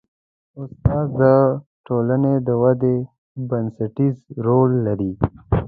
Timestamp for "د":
1.19-1.21, 2.47-2.49